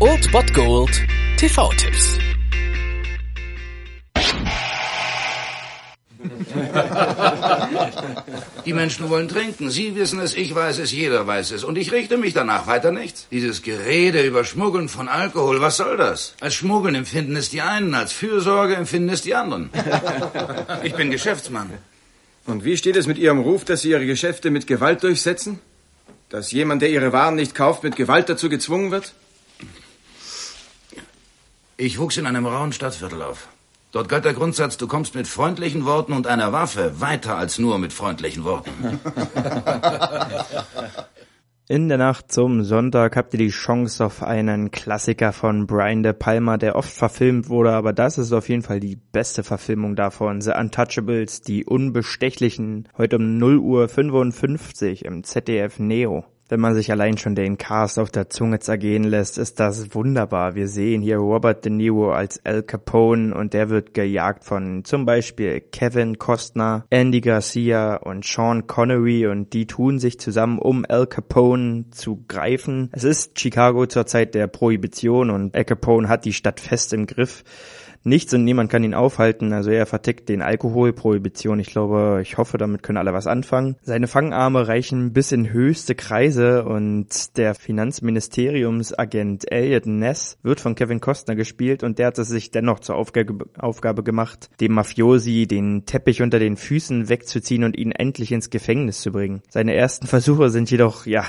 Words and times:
Old 0.00 0.32
Bot 0.32 0.54
Gold 0.54 1.02
TV-Tipps. 1.36 2.18
Die 8.64 8.72
Menschen 8.72 9.10
wollen 9.10 9.28
trinken. 9.28 9.68
Sie 9.68 9.94
wissen 9.96 10.18
es, 10.18 10.34
ich 10.34 10.54
weiß 10.54 10.78
es, 10.78 10.92
jeder 10.92 11.26
weiß 11.26 11.50
es. 11.50 11.62
Und 11.62 11.76
ich 11.76 11.92
richte 11.92 12.16
mich 12.16 12.32
danach 12.32 12.66
weiter 12.66 12.90
nichts. 12.90 13.26
Dieses 13.30 13.60
Gerede 13.60 14.22
über 14.22 14.46
Schmuggeln 14.46 14.88
von 14.88 15.08
Alkohol, 15.08 15.60
was 15.60 15.76
soll 15.76 15.98
das? 15.98 16.34
Als 16.40 16.54
Schmuggeln 16.54 16.94
empfinden 16.94 17.36
es 17.36 17.50
die 17.50 17.60
einen, 17.60 17.94
als 17.94 18.14
Fürsorge 18.14 18.76
empfinden 18.76 19.10
es 19.10 19.20
die 19.20 19.34
anderen. 19.34 19.68
Ich 20.84 20.94
bin 20.94 21.10
Geschäftsmann. 21.10 21.70
Und 22.46 22.64
wie 22.64 22.78
steht 22.78 22.96
es 22.96 23.06
mit 23.06 23.18
Ihrem 23.18 23.40
Ruf, 23.40 23.66
dass 23.66 23.82
Sie 23.82 23.90
Ihre 23.90 24.06
Geschäfte 24.06 24.50
mit 24.50 24.66
Gewalt 24.66 25.02
durchsetzen? 25.02 25.60
Dass 26.34 26.50
jemand, 26.50 26.82
der 26.82 26.90
Ihre 26.90 27.12
Waren 27.12 27.36
nicht 27.36 27.54
kauft, 27.54 27.84
mit 27.84 27.94
Gewalt 27.94 28.28
dazu 28.28 28.48
gezwungen 28.48 28.90
wird? 28.90 29.14
Ich 31.76 32.00
wuchs 32.00 32.16
in 32.16 32.26
einem 32.26 32.44
rauen 32.44 32.72
Stadtviertel 32.72 33.22
auf. 33.22 33.46
Dort 33.92 34.08
galt 34.08 34.24
der 34.24 34.34
Grundsatz, 34.34 34.76
du 34.76 34.88
kommst 34.88 35.14
mit 35.14 35.28
freundlichen 35.28 35.84
Worten 35.84 36.12
und 36.12 36.26
einer 36.26 36.52
Waffe 36.52 37.00
weiter 37.00 37.36
als 37.36 37.60
nur 37.60 37.78
mit 37.78 37.92
freundlichen 37.92 38.42
Worten. 38.42 38.72
In 41.66 41.88
der 41.88 41.96
Nacht 41.96 42.30
zum 42.30 42.62
Sonntag 42.62 43.16
habt 43.16 43.32
ihr 43.32 43.38
die 43.38 43.48
Chance 43.48 44.04
auf 44.04 44.22
einen 44.22 44.70
Klassiker 44.70 45.32
von 45.32 45.66
Brian 45.66 46.02
De 46.02 46.12
Palma, 46.12 46.58
der 46.58 46.76
oft 46.76 46.92
verfilmt 46.92 47.48
wurde, 47.48 47.72
aber 47.72 47.94
das 47.94 48.18
ist 48.18 48.34
auf 48.34 48.50
jeden 48.50 48.60
Fall 48.60 48.80
die 48.80 48.96
beste 48.96 49.42
Verfilmung 49.42 49.96
davon. 49.96 50.42
The 50.42 50.50
Untouchables, 50.50 51.40
die 51.40 51.64
Unbestechlichen, 51.64 52.90
heute 52.98 53.16
um 53.16 53.38
0 53.38 53.56
Uhr 53.56 53.88
55 53.88 55.06
im 55.06 55.24
ZDF 55.24 55.78
Neo. 55.78 56.26
Wenn 56.46 56.60
man 56.60 56.74
sich 56.74 56.90
allein 56.90 57.16
schon 57.16 57.34
den 57.34 57.56
Cast 57.56 57.98
auf 57.98 58.10
der 58.10 58.28
Zunge 58.28 58.58
zergehen 58.58 59.04
lässt, 59.04 59.38
ist 59.38 59.60
das 59.60 59.94
wunderbar. 59.94 60.54
Wir 60.54 60.68
sehen 60.68 61.00
hier 61.00 61.16
Robert 61.16 61.64
De 61.64 61.72
Niro 61.72 62.12
als 62.12 62.44
Al 62.44 62.62
Capone 62.62 63.34
und 63.34 63.54
der 63.54 63.70
wird 63.70 63.94
gejagt 63.94 64.44
von 64.44 64.84
zum 64.84 65.06
Beispiel 65.06 65.62
Kevin 65.62 66.18
Costner, 66.18 66.84
Andy 66.90 67.22
Garcia 67.22 67.96
und 67.96 68.26
Sean 68.26 68.66
Connery 68.66 69.26
und 69.26 69.54
die 69.54 69.66
tun 69.66 69.98
sich 69.98 70.20
zusammen, 70.20 70.58
um 70.58 70.84
Al 70.86 71.06
Capone 71.06 71.86
zu 71.90 72.24
greifen. 72.28 72.90
Es 72.92 73.04
ist 73.04 73.40
Chicago 73.40 73.86
zur 73.86 74.04
Zeit 74.04 74.34
der 74.34 74.46
Prohibition 74.46 75.30
und 75.30 75.54
Al 75.54 75.64
Capone 75.64 76.10
hat 76.10 76.26
die 76.26 76.34
Stadt 76.34 76.60
fest 76.60 76.92
im 76.92 77.06
Griff 77.06 77.42
nichts 78.04 78.32
und 78.34 78.44
niemand 78.44 78.70
kann 78.70 78.84
ihn 78.84 78.94
aufhalten. 78.94 79.52
Also 79.52 79.70
er 79.70 79.86
vertickt 79.86 80.28
den 80.28 80.42
Alkoholprohibition. 80.42 81.58
Ich 81.58 81.68
glaube, 81.68 82.20
ich 82.22 82.38
hoffe, 82.38 82.58
damit 82.58 82.82
können 82.82 82.98
alle 82.98 83.12
was 83.12 83.26
anfangen. 83.26 83.76
Seine 83.82 84.06
Fangarme 84.06 84.68
reichen 84.68 85.12
bis 85.12 85.32
in 85.32 85.52
höchste 85.52 85.94
Kreise 85.94 86.64
und 86.64 87.36
der 87.36 87.54
Finanzministeriumsagent 87.54 89.50
Elliot 89.50 89.86
Ness 89.86 90.38
wird 90.42 90.60
von 90.60 90.74
Kevin 90.74 91.00
Costner 91.00 91.34
gespielt 91.34 91.82
und 91.82 91.98
der 91.98 92.08
hat 92.08 92.18
es 92.18 92.28
sich 92.28 92.50
dennoch 92.50 92.80
zur 92.80 92.96
Aufgabe, 92.96 93.46
Aufgabe 93.58 94.02
gemacht, 94.02 94.50
dem 94.60 94.72
Mafiosi 94.72 95.46
den 95.46 95.86
Teppich 95.86 96.22
unter 96.22 96.38
den 96.38 96.56
Füßen 96.56 97.08
wegzuziehen 97.08 97.64
und 97.64 97.76
ihn 97.76 97.92
endlich 97.92 98.32
ins 98.32 98.50
Gefängnis 98.50 99.00
zu 99.00 99.12
bringen. 99.12 99.42
Seine 99.48 99.74
ersten 99.74 100.06
Versuche 100.06 100.50
sind 100.50 100.70
jedoch, 100.70 101.06
ja, 101.06 101.24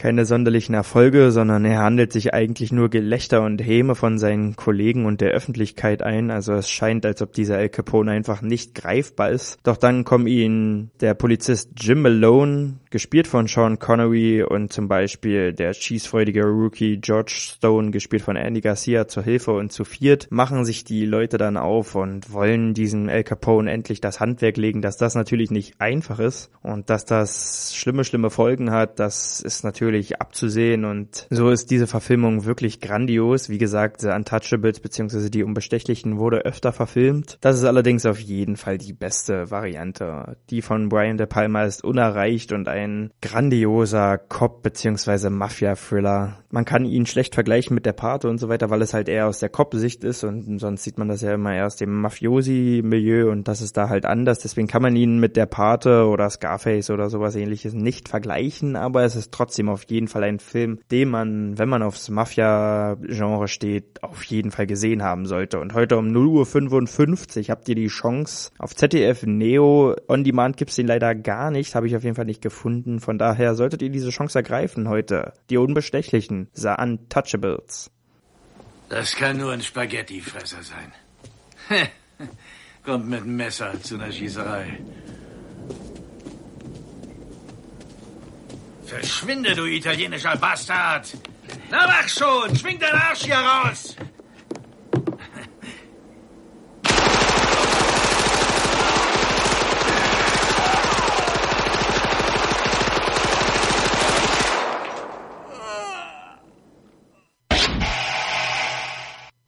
keine 0.00 0.24
sonderlichen 0.24 0.74
Erfolge, 0.74 1.30
sondern 1.30 1.66
er 1.66 1.80
handelt 1.80 2.10
sich 2.10 2.32
eigentlich 2.32 2.72
nur 2.72 2.88
Gelächter 2.88 3.42
und 3.42 3.60
Häme 3.60 3.94
von 3.94 4.18
seinen 4.18 4.56
Kollegen 4.56 5.04
und 5.04 5.20
der 5.20 5.32
Öffentlichkeit 5.32 6.02
ein. 6.02 6.30
Also 6.30 6.54
es 6.54 6.70
scheint, 6.70 7.04
als 7.04 7.20
ob 7.20 7.34
dieser 7.34 7.58
Al 7.58 7.68
Capone 7.68 8.10
einfach 8.10 8.40
nicht 8.40 8.74
greifbar 8.74 9.28
ist. 9.28 9.58
Doch 9.62 9.76
dann 9.76 10.04
kommen 10.04 10.26
ihnen 10.26 10.90
der 11.00 11.12
Polizist 11.12 11.72
Jim 11.76 12.00
Malone, 12.00 12.78
gespielt 12.90 13.28
von 13.28 13.46
Sean 13.46 13.78
Connery 13.78 14.42
und 14.42 14.72
zum 14.72 14.88
Beispiel 14.88 15.52
der 15.52 15.72
schießfreudige 15.72 16.44
Rookie 16.44 16.98
George 16.98 17.32
Stone, 17.36 17.92
gespielt 17.92 18.22
von 18.22 18.36
Andy 18.36 18.60
Garcia, 18.60 19.06
zur 19.06 19.22
Hilfe 19.22 19.52
und 19.52 19.70
zu 19.70 19.84
viert 19.84 20.26
machen 20.30 20.64
sich 20.64 20.84
die 20.84 21.06
Leute 21.06 21.38
dann 21.38 21.56
auf 21.56 21.94
und 21.94 22.32
wollen 22.32 22.74
diesem 22.74 23.08
Al 23.08 23.22
Capone 23.22 23.70
endlich 23.70 24.00
das 24.00 24.18
Handwerk 24.18 24.56
legen, 24.56 24.82
dass 24.82 24.96
das 24.96 25.14
natürlich 25.14 25.50
nicht 25.52 25.80
einfach 25.80 26.18
ist 26.18 26.50
und 26.62 26.90
dass 26.90 27.04
das 27.04 27.74
schlimme, 27.76 28.02
schlimme 28.04 28.30
Folgen 28.30 28.72
hat, 28.72 28.98
das 28.98 29.40
ist 29.40 29.62
natürlich 29.62 30.20
abzusehen 30.20 30.84
und 30.84 31.28
so 31.30 31.50
ist 31.50 31.70
diese 31.70 31.86
Verfilmung 31.86 32.44
wirklich 32.44 32.80
grandios. 32.80 33.48
Wie 33.48 33.58
gesagt, 33.58 34.00
The 34.00 34.08
Untouchables 34.08 34.80
bzw. 34.80 35.30
die 35.30 35.44
Unbestechlichen 35.44 36.18
wurde 36.18 36.38
öfter 36.38 36.72
verfilmt. 36.72 37.38
Das 37.40 37.56
ist 37.56 37.64
allerdings 37.64 38.04
auf 38.04 38.18
jeden 38.18 38.56
Fall 38.56 38.78
die 38.78 38.92
beste 38.92 39.50
Variante. 39.50 40.36
Die 40.50 40.62
von 40.62 40.88
Brian 40.88 41.18
De 41.18 41.26
Palma 41.26 41.64
ist 41.64 41.84
unerreicht 41.84 42.52
und 42.52 42.66
ein 42.66 42.79
grandioser 43.20 44.18
Cop 44.18 44.62
bzw. 44.62 45.30
Mafia-Thriller. 45.30 46.38
Man 46.50 46.64
kann 46.64 46.84
ihn 46.84 47.06
schlecht 47.06 47.34
vergleichen 47.34 47.74
mit 47.74 47.86
der 47.86 47.92
Pate 47.92 48.28
und 48.28 48.38
so 48.38 48.48
weiter, 48.48 48.70
weil 48.70 48.82
es 48.82 48.92
halt 48.92 49.08
eher 49.08 49.28
aus 49.28 49.38
der 49.38 49.48
Cop-Sicht 49.48 50.02
ist 50.02 50.24
und 50.24 50.58
sonst 50.58 50.82
sieht 50.82 50.98
man 50.98 51.08
das 51.08 51.20
ja 51.20 51.34
immer 51.34 51.54
eher 51.54 51.66
aus 51.66 51.76
dem 51.76 52.00
Mafiosi-Milieu 52.00 53.30
und 53.30 53.46
das 53.46 53.60
ist 53.60 53.76
da 53.76 53.88
halt 53.88 54.04
anders. 54.04 54.40
Deswegen 54.40 54.66
kann 54.66 54.82
man 54.82 54.96
ihn 54.96 55.20
mit 55.20 55.36
der 55.36 55.46
Pate 55.46 56.06
oder 56.06 56.28
Scarface 56.28 56.90
oder 56.90 57.08
sowas 57.08 57.36
ähnliches 57.36 57.72
nicht 57.74 58.08
vergleichen, 58.08 58.76
aber 58.76 59.04
es 59.04 59.16
ist 59.16 59.32
trotzdem 59.32 59.68
auf 59.68 59.84
jeden 59.84 60.08
Fall 60.08 60.24
ein 60.24 60.40
Film, 60.40 60.80
den 60.90 61.08
man, 61.08 61.58
wenn 61.58 61.68
man 61.68 61.82
aufs 61.82 62.10
Mafia-Genre 62.10 63.48
steht, 63.48 64.02
auf 64.02 64.24
jeden 64.24 64.50
Fall 64.50 64.66
gesehen 64.66 65.02
haben 65.02 65.26
sollte. 65.26 65.60
Und 65.60 65.74
heute 65.74 65.96
um 65.96 66.08
0.55 66.08 67.38
Uhr 67.38 67.48
habt 67.48 67.68
ihr 67.68 67.74
die 67.74 67.88
Chance 67.88 68.50
auf 68.58 68.74
ZDF 68.74 69.24
Neo. 69.24 69.94
On 70.08 70.24
Demand 70.24 70.56
gibt's 70.56 70.76
den 70.76 70.86
leider 70.86 71.14
gar 71.14 71.50
nicht, 71.50 71.74
habe 71.74 71.86
ich 71.86 71.96
auf 71.96 72.02
jeden 72.02 72.16
Fall 72.16 72.24
nicht 72.24 72.42
gefunden. 72.70 73.00
Von 73.00 73.18
daher 73.18 73.54
solltet 73.54 73.82
ihr 73.82 73.90
diese 73.90 74.10
Chance 74.10 74.38
ergreifen 74.38 74.88
heute. 74.88 75.32
Die 75.50 75.56
Unbestechlichen, 75.56 76.48
The 76.52 76.74
Untouchables. 76.78 77.90
Das 78.88 79.14
kann 79.14 79.36
nur 79.36 79.52
ein 79.52 79.62
Spaghettifresser 79.62 80.58
sein. 80.62 81.88
Kommt 82.84 83.08
mit 83.08 83.22
einem 83.22 83.36
Messer 83.36 83.80
zu 83.82 83.96
einer 83.96 84.10
Schießerei. 84.10 84.78
Verschwinde, 88.84 89.54
du 89.54 89.66
italienischer 89.66 90.36
Bastard! 90.36 91.16
Na 91.70 91.86
mach 91.86 92.08
schon! 92.08 92.56
Schwing 92.56 92.80
deinen 92.80 92.98
Arsch 92.98 93.24
hier 93.24 93.36
raus! 93.36 93.94